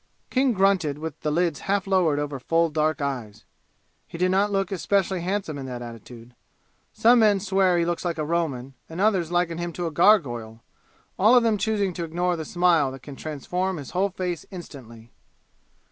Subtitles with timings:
[0.31, 3.45] King grunted with the lids half lowered over full dark eyes.
[4.07, 6.33] He did not look especially handsome in that attitude.
[6.91, 10.63] Some men swear he looks like a Roman, and others liken him to a gargoyle,
[11.19, 15.11] all of them choosing to ignore the smile that can transform his whole face instantly.